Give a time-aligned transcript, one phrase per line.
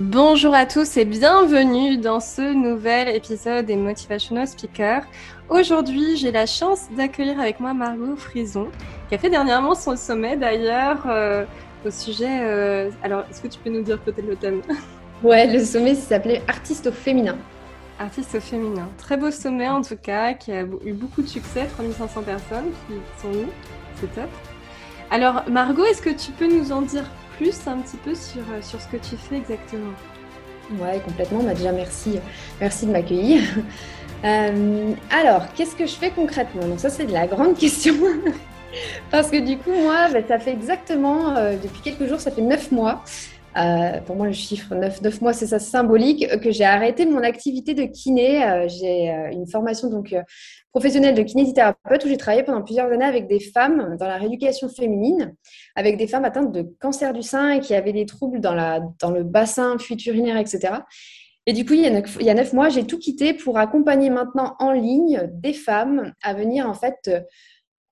[0.00, 5.04] Bonjour à tous et bienvenue dans ce nouvel épisode des Motivational Speakers.
[5.48, 8.66] Aujourd'hui, j'ai la chance d'accueillir avec moi Margot Frison,
[9.08, 11.44] qui a fait dernièrement son sommet d'ailleurs euh,
[11.86, 12.40] au sujet.
[12.42, 14.62] Euh, alors, est-ce que tu peux nous dire peut-être le thème?
[15.22, 17.36] Ouais, le sommet s'appelait Artiste au féminin.
[18.00, 18.88] Artiste au féminin.
[18.98, 22.94] Très beau sommet en tout cas, qui a eu beaucoup de succès, 3500 personnes qui
[23.22, 23.52] sont venues.
[24.00, 24.28] C'est top.
[25.12, 27.04] Alors, Margot, est-ce que tu peux nous en dire
[27.38, 29.92] plus un petit peu sur, euh, sur ce que tu fais exactement
[30.80, 31.42] Ouais, complètement.
[31.42, 32.18] Bah, déjà, merci,
[32.60, 33.42] merci de m'accueillir.
[34.24, 36.66] Euh, alors, qu'est-ce que je fais concrètement?
[36.66, 37.92] Donc ça, c'est de la grande question.
[39.10, 42.40] Parce que du coup, moi, bah, ça fait exactement, euh, depuis quelques jours, ça fait
[42.40, 43.04] neuf mois
[43.56, 47.22] euh, pour moi, le chiffre 9, 9 mois, c'est ça symbolique, que j'ai arrêté mon
[47.22, 48.44] activité de kiné.
[48.44, 50.14] Euh, j'ai euh, une formation donc
[50.72, 54.68] professionnelle de kinésithérapeute où j'ai travaillé pendant plusieurs années avec des femmes dans la rééducation
[54.68, 55.34] féminine,
[55.76, 59.22] avec des femmes atteintes de cancer du sein et qui avaient des troubles dans, le
[59.22, 60.74] bassin, fuite urinaire, etc.
[61.46, 63.34] Et du coup, il y, a neuf, il y a neuf mois, j'ai tout quitté
[63.34, 67.10] pour accompagner maintenant en ligne des femmes à venir en fait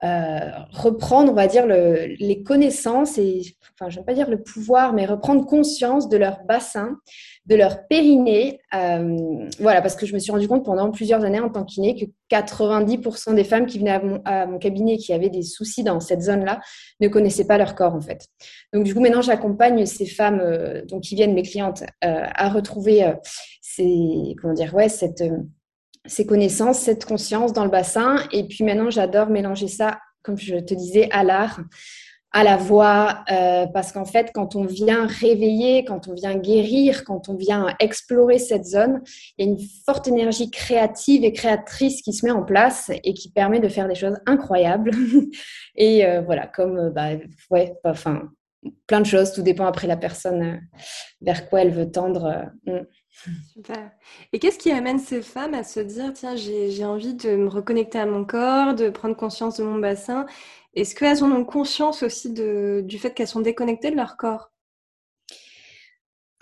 [0.03, 3.41] euh, reprendre, on va dire, les connaissances et,
[3.73, 6.97] enfin, je ne vais pas dire le pouvoir, mais reprendre conscience de leur bassin,
[7.45, 8.59] de leur périnée.
[8.75, 11.95] Euh, voilà, parce que je me suis rendu compte pendant plusieurs années en tant qu'iné
[11.95, 16.21] que 90% des femmes qui venaient à mon, cabinet qui avaient des soucis dans cette
[16.21, 16.59] zone-là
[16.99, 18.27] ne connaissaient pas leur corps, en fait.
[18.73, 23.09] Donc, du coup, maintenant, j'accompagne ces femmes euh, donc, qui viennent, mes clientes, à retrouver
[23.61, 25.23] ces, comment dire, ouais, cette
[26.05, 28.17] ces connaissances, cette conscience dans le bassin.
[28.31, 31.59] Et puis maintenant, j'adore mélanger ça, comme je te disais, à l'art,
[32.33, 37.03] à la voix, euh, parce qu'en fait, quand on vient réveiller, quand on vient guérir,
[37.05, 39.01] quand on vient explorer cette zone,
[39.37, 43.13] il y a une forte énergie créative et créatrice qui se met en place et
[43.13, 44.91] qui permet de faire des choses incroyables.
[45.75, 47.09] et euh, voilà, comme, euh, bah,
[47.51, 48.23] ouais, enfin,
[48.87, 50.59] plein de choses, tout dépend après la personne
[51.21, 52.51] vers quoi elle veut tendre.
[52.65, 52.79] Mm.
[53.53, 53.91] Super.
[54.33, 57.99] Et qu'est-ce qui amène ces femmes à se dire, tiens, j'ai envie de me reconnecter
[57.99, 60.25] à mon corps, de prendre conscience de mon bassin?
[60.75, 64.52] Est-ce qu'elles ont conscience aussi du fait qu'elles sont déconnectées de leur corps?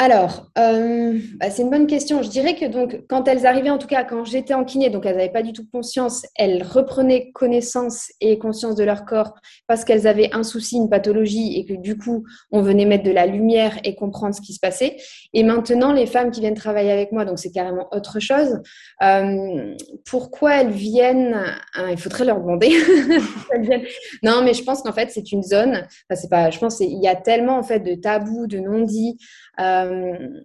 [0.01, 2.23] Alors, euh, bah, c'est une bonne question.
[2.23, 5.06] Je dirais que donc, quand elles arrivaient, en tout cas, quand j'étais en kiné, donc
[5.06, 9.35] elles n'avaient pas du tout conscience, elles reprenaient connaissance et conscience de leur corps
[9.67, 13.12] parce qu'elles avaient un souci, une pathologie et que du coup, on venait mettre de
[13.12, 14.97] la lumière et comprendre ce qui se passait.
[15.34, 18.59] Et maintenant, les femmes qui viennent travailler avec moi, donc c'est carrément autre chose.
[19.03, 19.75] Euh,
[20.09, 21.39] pourquoi elles viennent
[21.75, 22.72] hein, Il faudrait leur demander.
[24.23, 25.85] non, mais je pense qu'en fait, c'est une zone.
[26.09, 26.51] Enfin, c'est.
[26.51, 29.19] Je pense qu'il y a tellement en fait de tabous, de non-dits.
[29.59, 30.41] Euh,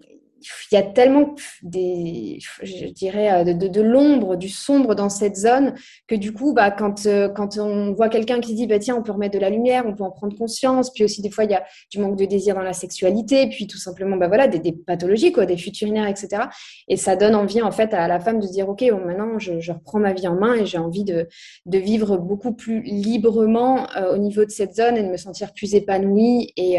[0.70, 5.74] il y a tellement des, je dirais, euh, de, l'ombre, du sombre dans cette zone
[6.06, 9.02] que du coup, bah, quand, euh, quand on voit quelqu'un qui dit, bah, tiens, on
[9.02, 11.50] peut remettre de la lumière, on peut en prendre conscience, puis aussi des fois, il
[11.50, 14.72] y a du manque de désir dans la sexualité, puis tout simplement, bah, voilà, des,
[14.72, 16.44] pathologies, quoi, des futurinaires, etc.
[16.88, 19.38] Et ça donne envie, en fait, à la femme de se dire, OK, bon, maintenant,
[19.38, 21.28] je, je, reprends ma vie en main et j'ai envie de,
[21.66, 25.74] de, vivre beaucoup plus librement au niveau de cette zone et de me sentir plus
[25.74, 26.78] épanouie et,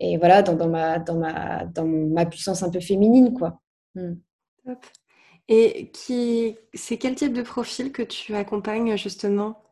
[0.00, 3.60] et voilà, dans, ma, dans, ma, dans ma puissance un peu féminine, quoi.
[3.94, 4.14] Hmm.
[4.64, 4.84] Top.
[5.48, 9.62] Et qui, c'est quel type de profil que tu accompagnes justement?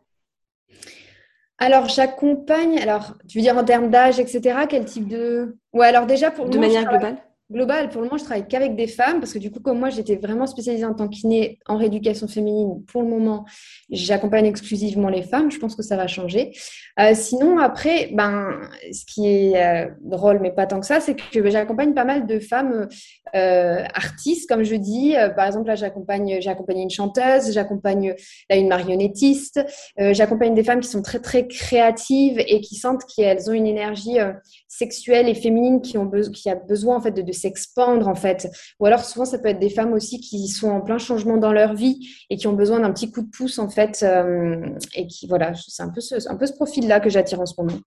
[1.58, 5.56] Alors, j'accompagne, alors, tu veux dire en termes d'âge, etc., quel type de...
[5.72, 6.48] Ouais, alors déjà pour...
[6.48, 7.16] De manière globale?
[7.50, 9.88] Global, pour le moment, je travaille qu'avec des femmes parce que du coup, comme moi,
[9.88, 13.46] j'étais vraiment spécialisée en tant qu'inné en rééducation féminine, pour le moment,
[13.90, 15.50] j'accompagne exclusivement les femmes.
[15.50, 16.52] Je pense que ça va changer.
[17.00, 18.60] Euh, sinon, après, ben,
[18.92, 22.04] ce qui est euh, drôle, mais pas tant que ça, c'est que ben, j'accompagne pas
[22.04, 22.88] mal de femmes
[23.34, 25.14] euh, artistes, comme je dis.
[25.34, 28.14] par exemple, là, j'accompagne, j'ai accompagné une chanteuse, j'accompagne
[28.50, 29.64] là une marionnettiste,
[29.96, 34.18] j'accompagne des femmes qui sont très très créatives et qui sentent qu'elles ont une énergie
[34.66, 38.48] sexuelle et féminine qui ont qui a besoin en fait de, de s'expandre en fait.
[38.80, 41.52] Ou alors souvent ça peut être des femmes aussi qui sont en plein changement dans
[41.52, 44.00] leur vie et qui ont besoin d'un petit coup de pouce en fait.
[44.02, 44.60] Euh,
[44.94, 47.54] et qui voilà, c'est un peu ce, un peu ce profil-là que j'attire en ce
[47.58, 47.78] moment.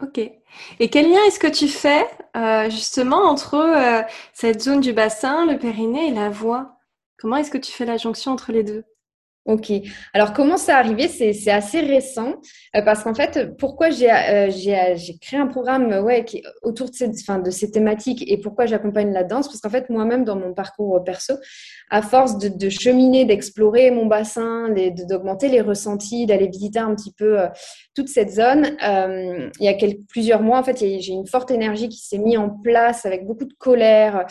[0.00, 0.18] Ok.
[0.18, 4.02] Et quel lien est-ce que tu fais euh, justement entre euh,
[4.32, 6.76] cette zone du bassin, le périnée et la voix
[7.18, 8.84] Comment est-ce que tu fais la jonction entre les deux?
[9.48, 9.72] Ok.
[10.12, 11.08] Alors, comment c'est arrivé?
[11.08, 12.34] C'est assez récent
[12.76, 17.70] euh, parce qu'en fait, pourquoi j'ai euh, euh, créé un programme qui, autour de ces,
[17.70, 19.48] thématiques et pourquoi j'accompagne la danse?
[19.48, 21.32] Parce qu'en fait, moi-même, dans mon parcours perso,
[21.88, 24.68] à force de, cheminer, d'explorer mon bassin,
[25.08, 27.38] d'augmenter les ressentis, d'aller visiter un petit peu
[27.94, 29.74] toute cette zone, il y a
[30.10, 33.46] plusieurs mois, en fait, j'ai une forte énergie qui s'est mise en place avec beaucoup
[33.46, 34.26] de colère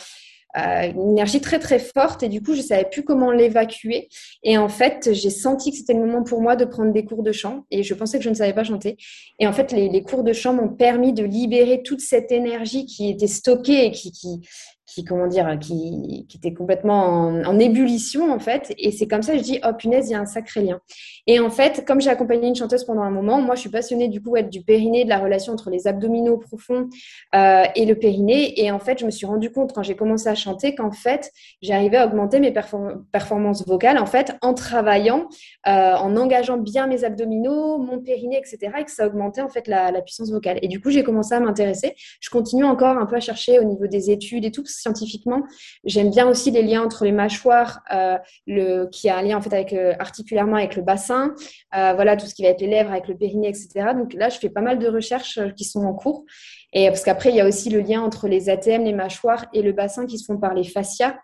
[0.58, 4.10] une énergie très très forte et du coup je savais plus comment l'évacuer.
[4.44, 7.24] Et en fait j'ai senti que c'était le moment pour moi de prendre des cours
[7.24, 8.98] de chant et je pensais que je ne savais pas chanter.
[9.40, 13.10] Et en fait les, cours de chant m'ont permis de libérer toute cette énergie qui
[13.10, 14.42] était stockée et qui,
[14.88, 18.74] qui comment dire, qui, était complètement en, ébullition en fait.
[18.78, 20.80] Et c'est comme ça que je dis, oh punaise, il y a un sacré lien.
[21.28, 24.08] Et en fait, comme j'ai accompagné une chanteuse pendant un moment, moi je suis passionnée
[24.08, 26.90] du coup être du périnée, de la relation entre les abdominaux profonds
[27.36, 28.64] euh, et le périnée.
[28.64, 31.32] Et en fait, je me suis rendu compte quand j'ai commencé à chanter qu'en fait,
[31.62, 35.28] j'arrivais à augmenter mes performances vocales en fait en travaillant,
[35.68, 38.72] euh, en engageant bien mes abdominaux, mon périnée, etc.
[38.80, 40.60] Et que ça augmentait en fait la puissance vocale.
[40.62, 41.96] Et du coup, j'ai commencé à m'intéresser.
[42.22, 45.44] Je continue encore un peu à chercher au niveau des études et tout scientifiquement.
[45.84, 49.42] J'aime bien aussi les liens entre les mâchoires, euh, le, qui a un lien en
[49.42, 51.34] fait avec euh, articulairement avec le bassin,
[51.76, 53.94] euh, voilà tout ce qui va être les lèvres avec le périnée, etc.
[53.96, 56.26] Donc là, je fais pas mal de recherches qui sont en cours.
[56.74, 59.62] Et parce qu'après, il y a aussi le lien entre les ATM, les mâchoires et
[59.62, 61.16] le bassin qui se font par les fascias.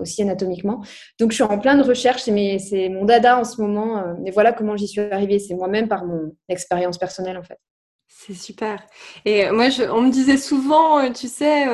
[0.00, 0.82] aussi anatomiquement.
[1.18, 4.16] Donc, je suis en plein de recherches, c'est mon dada en ce moment.
[4.22, 5.38] mais voilà comment j'y suis arrivée.
[5.38, 7.58] C'est moi-même par mon expérience personnelle, en fait.
[8.12, 8.84] C'est super.
[9.24, 11.66] Et moi, on me disait souvent, tu sais,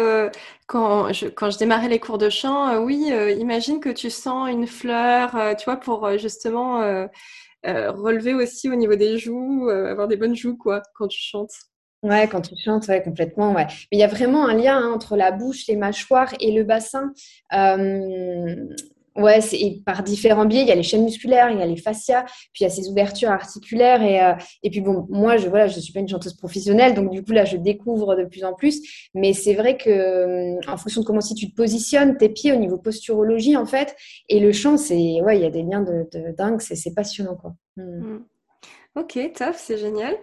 [0.66, 4.10] quand je, quand je démarrais les cours de chant, euh, oui, euh, imagine que tu
[4.10, 7.08] sens une fleur, euh, tu vois, pour justement
[7.64, 11.52] relever aussi au niveau des joues, avoir des bonnes joues, quoi, quand tu chantes.
[12.02, 13.66] Ouais, quand tu chantes, ouais, complètement, ouais.
[13.90, 16.62] Mais il y a vraiment un lien hein, entre la bouche, les mâchoires et le
[16.62, 17.12] bassin.
[19.16, 20.62] Ouais, c'est par différents biais.
[20.62, 22.70] Il y a les chaînes musculaires, il y a les fascias, puis il y a
[22.70, 24.02] ces ouvertures articulaires.
[24.02, 27.10] Et, euh, et puis bon, moi, je voilà, je suis pas une chanteuse professionnelle, donc
[27.10, 29.08] du coup là, je découvre de plus en plus.
[29.14, 32.52] Mais c'est vrai que euh, en fonction de comment si tu te positionnes, tes pieds
[32.52, 33.96] au niveau posturologie en fait,
[34.28, 37.54] et le chant, c'est ouais, il y a des liens de, dingue, c'est passionnant quoi.
[37.76, 37.82] Hmm.
[37.82, 38.24] Hmm.
[38.96, 40.16] Ok, top, c'est génial.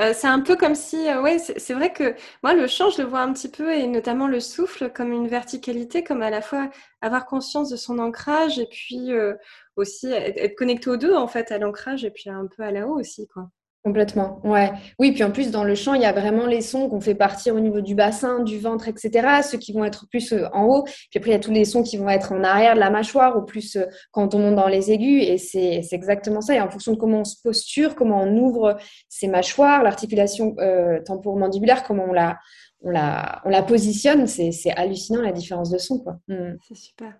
[0.00, 3.02] Euh, c'est un peu comme si, euh, ouais, c'est vrai que moi, le chant, je
[3.02, 6.42] le vois un petit peu, et notamment le souffle, comme une verticalité, comme à la
[6.42, 6.70] fois
[7.00, 9.34] avoir conscience de son ancrage et puis euh,
[9.76, 12.86] aussi être, connecté aux deux, en fait, à l'ancrage et puis un peu à la
[12.86, 13.50] haut aussi, quoi.
[13.84, 14.72] Complètement, ouais.
[14.98, 17.14] Oui, puis en plus, dans le chant, il y a vraiment les sons qu'on fait
[17.14, 19.42] partir au niveau du bassin, du ventre, etc.
[19.42, 20.84] Ceux qui vont être plus euh, en haut.
[20.84, 22.88] Puis après, il y a tous les sons qui vont être en arrière de la
[22.88, 25.22] mâchoire, ou plus euh, quand on monte dans les aigus.
[25.24, 26.54] Et c'est exactement ça.
[26.54, 28.78] Et en fonction de comment on se posture, comment on ouvre
[29.10, 32.38] ses mâchoires, l'articulation euh, temporomandibulaire, comment on la,
[32.80, 35.98] on la, on la positionne, c'est hallucinant la différence de son.
[35.98, 36.16] quoi.
[36.28, 36.54] Mm.
[36.66, 37.12] C'est super.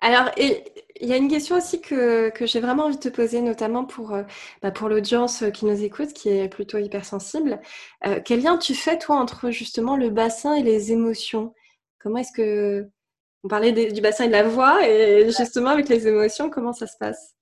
[0.00, 3.84] Alors, il y a une question aussi que, j'ai vraiment envie de te poser, notamment
[3.84, 4.22] pour, euh,
[4.62, 7.60] bah, pour l'audience qui nous écoute, qui est plutôt hypersensible.
[8.06, 11.54] Euh, quel lien tu fais, toi, entre justement le bassin et les émotions?
[11.98, 12.88] Comment est-ce que...
[13.44, 16.88] On parlait du bassin et de la voix, et justement avec les émotions, comment ça
[16.88, 17.36] se passe?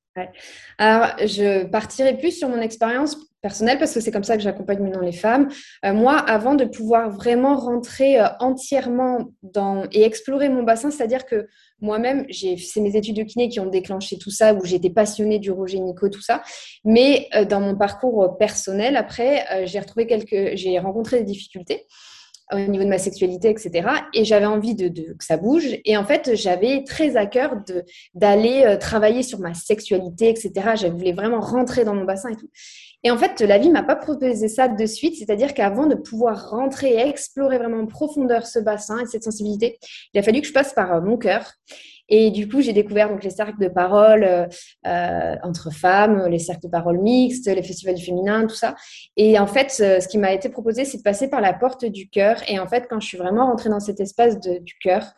[0.79, 4.81] Alors, je partirai plus sur mon expérience personnelle parce que c'est comme ça que j'accompagne
[4.81, 5.49] maintenant les femmes.
[5.85, 11.47] Euh, moi, avant de pouvoir vraiment rentrer entièrement dans et explorer mon bassin, c'est-à-dire que
[11.85, 15.53] moi-même, c'est mes études de kiné qui ont déclenché tout ça, où j'étais passionnée du
[15.53, 16.43] Nico, tout ça.
[16.85, 21.87] Mais euh, dans mon parcours personnel, après, euh, j'ai retrouvé quelques, j'ai rencontré des difficultés
[22.55, 23.89] au niveau de ma sexualité, etc.
[24.13, 25.79] Et j'avais envie de, que ça bouge.
[25.85, 27.57] Et en fait, j'avais très à cœur
[28.15, 30.53] d'aller euh, travailler sur ma sexualité, etc.
[30.81, 32.51] Je voulais vraiment rentrer dans mon bassin et tout.
[33.05, 35.17] Et en fait, la vie m'a pas proposé ça de suite.
[35.17, 39.79] C'est-à-dire qu'avant de pouvoir rentrer et explorer vraiment en profondeur ce bassin et cette sensibilité,
[40.15, 41.53] il a fallu que je passe par euh, mon cœur.
[42.09, 44.47] Et du coup, j'ai découvert donc les cercles de parole euh,
[44.87, 48.75] euh, entre femmes, les cercles de parole mixtes, les festivals du féminin, tout ça.
[49.17, 52.09] Et en fait, ce qui m'a été proposé, c'est de passer par la porte du
[52.09, 52.43] cœur.
[52.49, 55.15] Et en fait, quand je suis vraiment rentrée dans cet espace de, du cœur,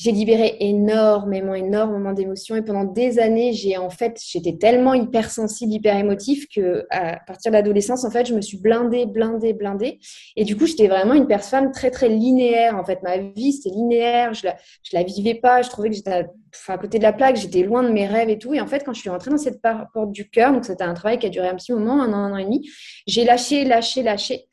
[0.00, 2.56] j'ai libéré énormément, énormément d'émotions.
[2.56, 7.52] Et pendant des années, j'ai en fait, j'étais tellement hypersensible, hyper émotif que à partir
[7.52, 9.98] de l'adolescence, en fait, je me suis blindée, blindée, blindée.
[10.36, 12.78] Et du coup, j'étais vraiment une personne très, très linéaire.
[12.78, 14.32] En fait, ma vie, c'était linéaire.
[14.32, 15.60] Je la, je la vivais pas.
[15.60, 16.24] Je trouvais que j'étais à,
[16.68, 17.36] à, côté de la plaque.
[17.36, 18.54] J'étais loin de mes rêves et tout.
[18.54, 20.94] Et en fait, quand je suis rentrée dans cette porte du cœur, donc c'était un
[20.94, 22.66] travail qui a duré un petit moment, un an, un an et demi,
[23.06, 24.46] j'ai lâché, lâché, lâché.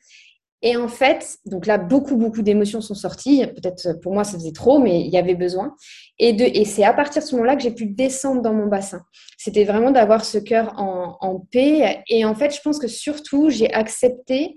[0.60, 3.46] Et en fait, donc là, beaucoup, beaucoup d'émotions sont sorties.
[3.46, 5.74] Peut-être pour moi, ça faisait trop, mais il y avait besoin.
[6.18, 8.66] Et, de, et c'est à partir de ce moment-là que j'ai pu descendre dans mon
[8.66, 9.02] bassin.
[9.36, 12.02] C'était vraiment d'avoir ce cœur en, en paix.
[12.08, 14.56] Et en fait, je pense que surtout, j'ai accepté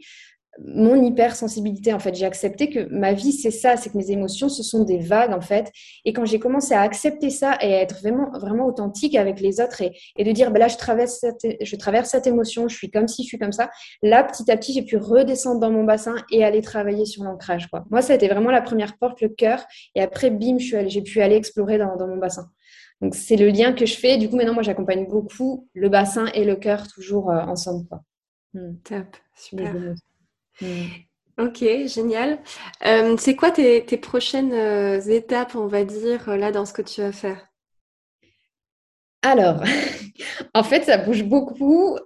[0.59, 2.13] mon hypersensibilité en fait.
[2.13, 5.33] J'ai accepté que ma vie c'est ça c'est que mes émotions ce sont des vagues
[5.33, 5.71] en fait.
[6.05, 9.61] Et quand j'ai commencé à accepter ça et à être vraiment vraiment authentique avec les
[9.61, 12.75] autres et, et de dire ben là je traverse cette, je traverse cette émotion je
[12.75, 13.69] suis comme si je suis comme ça
[14.01, 17.67] là petit à petit j'ai pu redescendre dans mon bassin et aller travailler sur l'ancrage
[17.67, 17.85] quoi.
[17.89, 19.63] Moi ça a été vraiment la première porte le cœur.
[19.95, 22.49] Et après bim je suis j'ai pu aller explorer dans, dans mon bassin.
[23.01, 24.17] Donc c'est le lien que je fais.
[24.17, 28.03] Du coup maintenant moi j'accompagne beaucoup le bassin et le cœur toujours euh, ensemble quoi.
[28.53, 28.75] Hmm.
[28.83, 29.15] Top.
[29.35, 29.73] Super
[30.61, 30.85] Mm.
[31.37, 32.39] Ok, génial.
[32.85, 37.01] Euh, c'est quoi tes, prochaines euh, étapes, on va dire, là, dans ce que tu
[37.01, 37.47] vas faire?
[39.23, 39.63] Alors,
[40.53, 41.97] en fait, ça bouge beaucoup.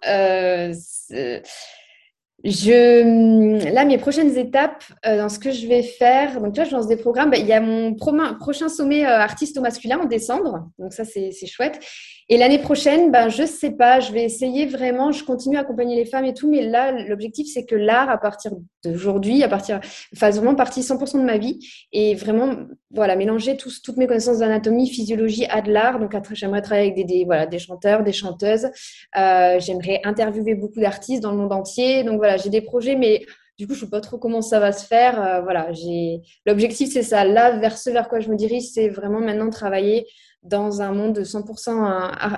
[2.43, 6.87] Je, là, mes prochaines étapes dans ce que je vais faire, donc là, je lance
[6.87, 7.31] des programmes.
[7.31, 11.47] Bah, il y a mon prochain sommet artiste au masculin en décembre, donc ça, c'est
[11.47, 11.79] chouette.
[12.27, 15.95] Et l'année prochaine, ben, je sais pas, je vais essayer vraiment, je continue à accompagner
[15.95, 18.51] les femmes et tout, mais là, l'objectif, c'est que l'art, à partir
[18.83, 19.79] d'aujourd'hui, à partir,
[20.15, 21.59] fasse vraiment partie 100% de ma vie
[21.93, 22.55] et vraiment,
[22.89, 25.99] voilà, mélanger toutes mes connaissances d'anatomie, physiologie à de l'art.
[25.99, 28.69] Donc, j'aimerais travailler avec des, voilà, des chanteurs, des chanteuses.
[29.17, 32.03] Euh, j'aimerais interviewer beaucoup d'artistes dans le monde entier.
[32.03, 33.23] Donc, voilà, j'ai des projets, mais
[33.59, 35.21] du coup, je ne sais pas trop comment ça va se faire.
[35.21, 37.23] Euh, voilà, j'ai l'objectif, c'est ça.
[37.23, 40.07] Là, vers ce vers quoi je me dirige, c'est vraiment maintenant travailler
[40.45, 41.71] dans un monde de 100%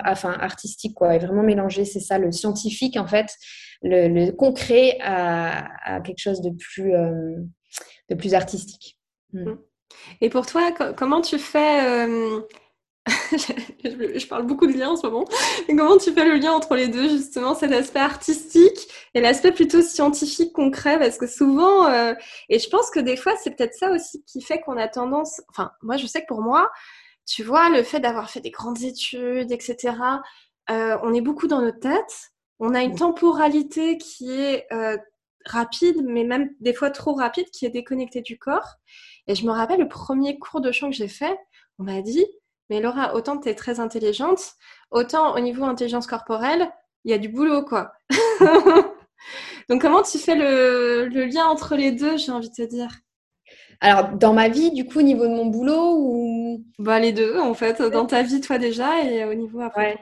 [0.06, 3.30] enfin, artistique, quoi, et vraiment mélanger, c'est ça, le scientifique, en fait,
[3.82, 7.36] le, concret à, quelque chose de plus, euh,
[8.08, 8.98] de plus artistique.
[9.32, 9.54] Mm.
[10.20, 12.40] Et pour toi, comment tu fais euh,
[13.84, 15.24] je, parle beaucoup de liens en ce moment.
[15.66, 19.82] Comment tu fais le lien entre les deux, justement, cet aspect artistique et l'aspect plutôt
[19.82, 20.98] scientifique, concret?
[20.98, 22.14] Parce que souvent, euh,
[22.48, 25.40] et je pense que des fois, c'est peut-être ça aussi qui fait qu'on a tendance.
[25.48, 26.70] Enfin, moi, je sais que pour moi,
[27.28, 29.94] tu vois, le fait d'avoir fait des grandes études, etc.,
[30.70, 32.32] euh, on est beaucoup dans notre tête.
[32.58, 34.96] On a une temporalité qui est euh,
[35.44, 38.76] rapide, mais même des fois trop rapide, qui est déconnectée du corps.
[39.26, 41.38] Et je me rappelle le premier cours de chant que j'ai fait,
[41.78, 42.26] on m'a dit,
[42.70, 44.54] mais Laura, autant tu es très intelligente,
[44.90, 46.70] autant au niveau intelligence corporelle,
[47.04, 47.92] il y a du boulot, quoi.
[49.68, 52.90] Donc comment tu fais le lien entre les deux, j'ai envie de te dire?
[53.80, 57.38] Alors, dans ma vie, du coup, au niveau de mon boulot ou bah, Les deux,
[57.38, 57.80] en fait.
[57.80, 59.98] Dans ta vie, toi, déjà, et au niveau après.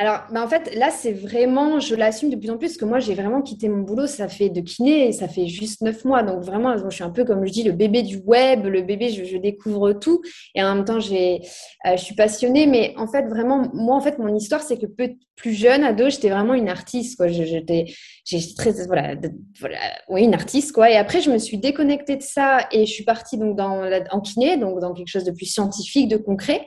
[0.00, 2.86] Alors, bah, en fait, là, c'est vraiment, je l'assume de plus en plus, parce que
[2.86, 6.22] moi, j'ai vraiment quitté mon boulot, ça fait de kiné, ça fait juste neuf mois.
[6.22, 9.10] Donc, vraiment, je suis un peu, comme je dis, le bébé du web, le bébé,
[9.10, 10.22] je, découvre tout.
[10.54, 11.42] Et en même temps, j'ai,
[11.84, 12.66] euh, je suis passionnée.
[12.66, 16.08] Mais en fait, vraiment, moi, en fait, mon histoire, c'est que peu, plus jeune, ado,
[16.08, 17.28] j'étais vraiment une artiste, quoi.
[17.28, 17.84] J'étais,
[18.24, 19.16] j'étais très, voilà,
[19.58, 19.78] voilà,
[20.08, 20.90] oui, une artiste, quoi.
[20.90, 24.20] Et après, je me suis déconnectée de ça, et je suis partie donc dans en
[24.22, 26.64] kiné, donc dans quelque chose de plus scientifique, de concret.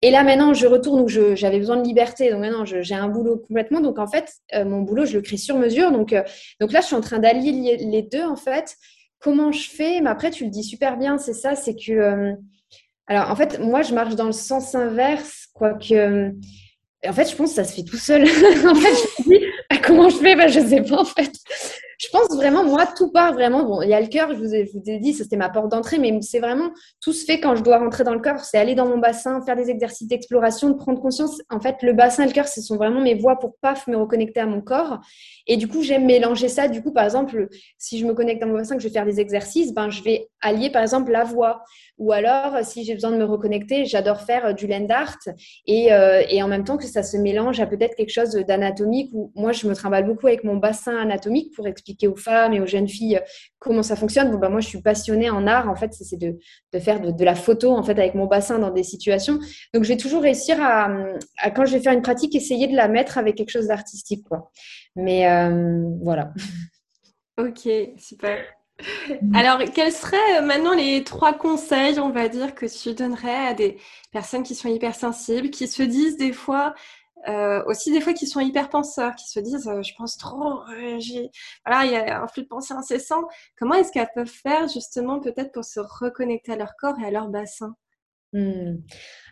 [0.00, 2.30] Et là, maintenant, je retourne où j'avais besoin de liberté.
[2.30, 3.80] Donc maintenant, j'ai un boulot complètement.
[3.80, 5.90] Donc en fait, euh, mon boulot, je le crée sur mesure.
[5.90, 6.22] Donc, euh,
[6.60, 8.76] donc là, je suis en train d'allier les deux, en fait.
[9.18, 10.00] Comment je fais?
[10.00, 11.92] Mais après, tu le dis super bien, c'est ça, c'est que...
[11.92, 12.32] Euh,
[13.08, 16.32] alors, en fait, moi, je marche dans le sens inverse, quoique...
[17.06, 18.22] En fait, je pense que ça se fait tout seul.
[18.68, 20.36] en fait, je me dis, ah, comment je fais?
[20.36, 21.32] Ben, Je ne sais pas, en fait
[21.98, 23.64] je pense vraiment, moi, tout part vraiment.
[23.64, 26.16] Bon, il y a le cœur, je vous ai, dit, c'était ma porte d'entrée, mais
[26.22, 28.38] c'est vraiment tout se fait quand je dois rentrer dans le corps.
[28.44, 31.42] C'est aller dans mon bassin, faire des exercices d'exploration, de prendre conscience.
[31.50, 33.96] En fait, le bassin et le cœur, ce sont vraiment mes voies pour paf me
[33.96, 35.00] reconnecter à mon corps.
[35.48, 36.68] Et du coup, j'aime mélanger ça.
[36.68, 39.06] Du coup, par exemple, si je me connecte à mon bassin, que je vais faire
[39.06, 41.64] des exercices, ben, je vais allier par exemple la voix.
[41.98, 45.18] Ou alors, si j'ai besoin de me reconnecter, j'adore faire euh, du land art
[45.66, 49.10] et, euh, et, en même temps que ça se mélange à peut-être quelque chose d'anatomique.
[49.12, 52.52] Ou moi, je me trimballe beaucoup avec mon bassin anatomique pour expliquer expliquer aux femmes
[52.52, 53.20] et aux jeunes filles euh,
[53.58, 54.30] comment ça fonctionne.
[54.30, 55.68] Bon, bah, moi, je suis passionnée en art.
[55.68, 56.38] En fait, c'est de,
[56.78, 59.38] faire de, la photo en fait avec mon bassin dans des situations.
[59.74, 60.88] Donc, je vais toujours réussir à,
[61.54, 64.24] quand je vais faire une pratique, essayer de la mettre avec quelque chose d'artistique.
[64.96, 66.32] Mais euh, voilà.
[67.40, 67.68] Ok,
[67.98, 68.40] super.
[69.34, 73.54] Alors, quels seraient euh, maintenant les trois conseils, on va dire, que tu donnerais à
[73.54, 73.78] des
[74.12, 76.74] personnes qui sont hypersensibles, qui se disent des fois,
[77.26, 80.62] euh, aussi des fois qui sont hyper penseurs, qui se disent euh, je pense trop,
[80.70, 80.98] euh,
[81.66, 83.22] voilà, il y a un flux de pensée incessant.
[83.58, 87.10] Comment est-ce qu'elles peuvent faire justement peut-être pour se reconnecter à leur corps et à
[87.10, 87.74] leur bassin?
[88.32, 88.76] Hmm.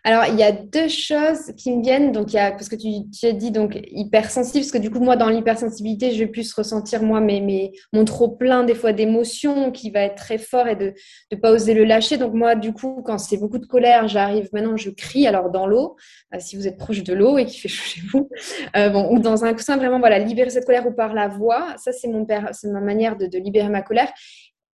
[0.07, 2.13] Alors, il y a deux choses qui me viennent.
[2.13, 5.01] Donc, il y a, parce que tu, as dit donc hypersensible, parce que du coup,
[5.01, 9.73] moi, dans l'hypersensibilité, je vais plus ressentir, moi, mes, mon trop plein, des fois, d'émotions
[9.73, 10.95] qui va être très fort et de
[11.33, 12.19] ne pas oser le lâcher.
[12.19, 15.67] Donc, moi, du coup, quand c'est beaucoup de colère, j'arrive maintenant, je crie, alors dans
[15.67, 15.97] l'eau,
[16.33, 18.29] euh, si vous êtes proche de l'eau et qu'il fait chaud chez vous,
[18.77, 21.75] euh, bon, ou dans un coussin, vraiment, voilà, libérer cette colère ou par la voix.
[21.79, 24.13] Ça, c'est mon père, c'est ma manière de libérer ma colère.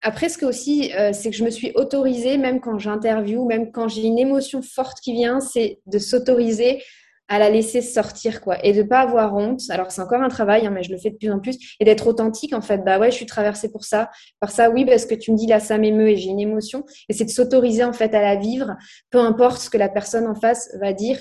[0.02, 3.70] Après, ce que aussi, euh, c'est que je me suis autorisée, même quand j'interviewe, même
[3.70, 6.82] quand j'ai une émotion forte qui vient, c'est de s'autoriser
[7.30, 9.60] à la laisser sortir, quoi, et de pas avoir honte.
[9.70, 11.84] Alors, c'est encore un travail, hein, mais je le fais de plus en plus, et
[11.84, 12.78] d'être authentique, en fait.
[12.78, 14.10] Bah ouais, je suis traversée pour ça,
[14.40, 16.84] par ça, oui, parce que tu me dis là, ça m'émeut et j'ai une émotion,
[17.08, 18.76] et c'est de s'autoriser, en fait, à la vivre,
[19.10, 21.18] peu importe ce que la personne en face va dire.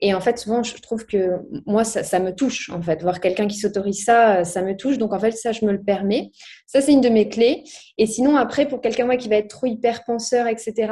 [0.00, 1.36] Et en fait, souvent, je trouve que
[1.66, 3.02] moi, ça, ça me touche, en fait.
[3.02, 4.96] Voir quelqu'un qui s'autorise ça, ça me touche.
[4.96, 6.30] Donc, en fait, ça, je me le permets.
[6.66, 7.64] Ça, c'est une de mes clés.
[7.98, 10.90] Et sinon, après, pour quelqu'un, moi, qui va être trop hyper penseur, etc.,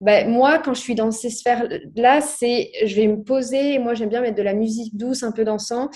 [0.00, 3.78] ben, moi, quand je suis dans ces sphères-là, c'est je vais me poser.
[3.78, 5.90] Moi, j'aime bien mettre de la musique douce, un peu dansant.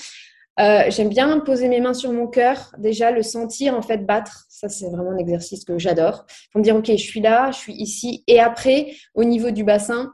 [0.59, 4.45] Euh, j'aime bien poser mes mains sur mon cœur, déjà le sentir en fait battre.
[4.49, 6.27] Ça, c'est vraiment un exercice que j'adore.
[6.53, 8.25] Pour me dire, ok, je suis là, je suis ici.
[8.27, 10.13] Et après, au niveau du bassin,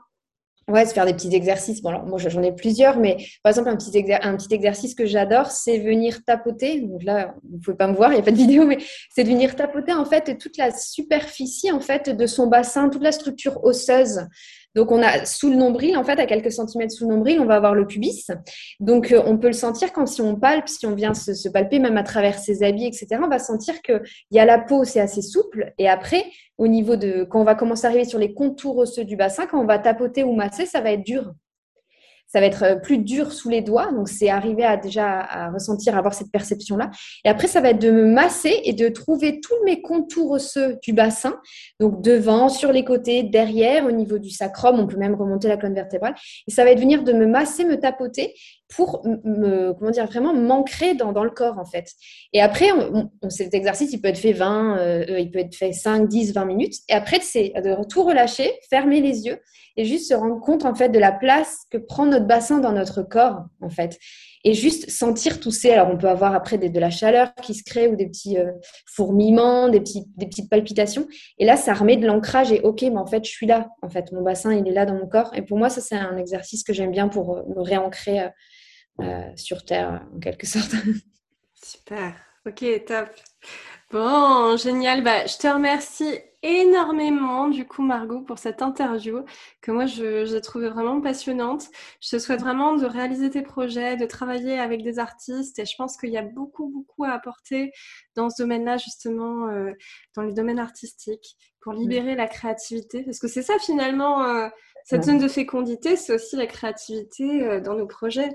[0.68, 1.80] Ouais, se faire des petits exercices.
[1.80, 5.78] Bon, alors moi j'en ai plusieurs, mais par exemple, un petit, exercice que j'adore, c'est
[5.78, 6.80] venir tapoter.
[6.80, 8.78] Donc là, vous pouvez pas me voir, il n'y a pas de vidéo, mais
[9.14, 13.04] c'est de venir tapoter en fait toute la superficie en fait de son bassin, toute
[13.04, 14.26] la structure osseuse.
[14.76, 17.46] Donc, on a sous le nombril, en fait, à quelques centimètres sous le nombril, on
[17.46, 18.26] va avoir le pubis.
[18.78, 21.78] Donc, euh, on peut le sentir quand si on palpe, si on vient se, palper,
[21.78, 25.00] même à travers ses habits, etc., on va sentir qu'il y a la peau, c'est
[25.00, 25.72] assez souple.
[25.78, 26.26] Et après,
[26.58, 29.46] au niveau de, quand on va commencer à arriver sur les contours osseux du bassin,
[29.46, 31.32] quand on va tapoter ou masser, ça va être dur
[32.26, 33.92] ça va être euh, plus dur sous les doigts.
[33.92, 36.90] Donc, c'est arriver à déjà à ressentir, avoir cette perception-là.
[37.24, 40.78] Et après, ça va être de me masser et de trouver tous mes contours osseux
[40.82, 41.38] du bassin.
[41.80, 44.78] Donc, devant, sur les côtés, derrière, au niveau du sacrum.
[44.78, 46.14] On peut même remonter la colonne vertébrale.
[46.48, 48.34] Et ça va être venir de me masser, me tapoter
[48.74, 51.92] pour me, comment dire, vraiment m'ancrer dans, dans, le corps, en fait.
[52.32, 55.72] Et après, on, cet exercice, il peut être fait 20, euh, il peut être fait
[55.72, 56.74] 5, 10, 20 minutes.
[56.88, 59.38] Et après, c'est de tout relâcher, fermer les yeux
[59.76, 62.72] et juste se rendre compte, en fait, de la place que prend notre bassin dans
[62.72, 63.98] notre corps, en fait.
[64.42, 65.70] Et juste sentir tousser.
[65.70, 68.52] Alors, on peut avoir après de la chaleur qui se crée ou des petits euh,
[68.86, 71.06] fourmillements, des, petits, des petites palpitations.
[71.38, 73.68] Et là, ça remet de l'ancrage et OK, mais en fait, je suis là.
[73.82, 75.32] En fait, mon bassin, il est là dans mon corps.
[75.34, 78.28] Et pour moi, ça, c'est un exercice que j'aime bien pour euh, me réancrer euh,
[79.36, 80.74] sur Terre, en quelque sorte.
[81.54, 82.14] Super.
[82.46, 83.08] Ok, top.
[83.90, 85.02] Bon, génial.
[85.02, 89.24] Bah, je te remercie énormément, du coup, Margot, pour cette interview
[89.62, 91.66] que moi, je, j'ai trouvé vraiment passionnante.
[92.00, 95.74] Je te souhaite vraiment de réaliser tes projets, de travailler avec des artistes et je
[95.76, 97.72] pense qu'il y a beaucoup, beaucoup à apporter
[98.14, 99.72] dans ce domaine-là, justement, euh,
[100.14, 103.02] dans les domaines artistiques, pour libérer la créativité.
[103.02, 104.48] Parce que c'est ça, finalement, euh,
[104.84, 108.30] cette zone de fécondité, c'est aussi la créativité dans nos projets.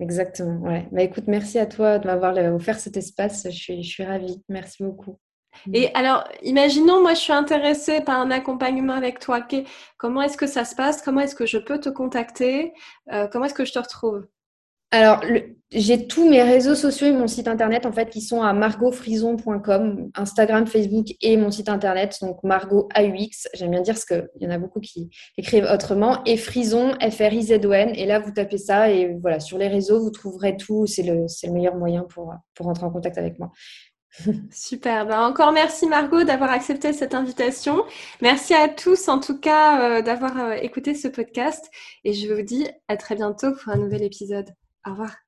[0.00, 0.88] Exactement, ouais.
[0.90, 3.44] Bah, écoute, merci à toi de m'avoir offert cet espace.
[3.44, 4.42] Je suis, je suis ravie.
[4.48, 5.18] Merci beaucoup.
[5.72, 9.46] Et alors, imaginons, moi, je suis intéressée par un accompagnement avec toi.
[9.98, 11.00] Comment est-ce que ça se passe?
[11.00, 12.72] Comment est-ce que je peux te contacter?
[13.12, 14.26] Euh, Comment est-ce que je te retrouve?
[14.94, 15.22] Alors,
[15.72, 20.10] j'ai tous mes réseaux sociaux et mon site internet en fait qui sont à margotfrison.com,
[20.14, 23.48] Instagram, Facebook et mon site internet, donc Margot AUX.
[23.54, 26.22] J'aime bien dire ce qu'il y en a beaucoup qui écrivent autrement.
[26.26, 27.90] Et Frison, F-R-I-Z-O-N.
[27.96, 30.86] Et là, vous tapez ça et voilà, sur les réseaux, vous trouverez tout.
[30.86, 33.50] C'est le, le, meilleur moyen pour, pour rentrer en contact avec moi.
[34.52, 35.06] Super.
[35.06, 37.82] Ben encore merci Margot d'avoir accepté cette invitation.
[38.20, 41.68] Merci à tous en tout cas euh, d'avoir euh, écouté ce podcast
[42.04, 44.54] et je vous dis à très bientôt pour un nouvel épisode.
[44.84, 45.23] Au.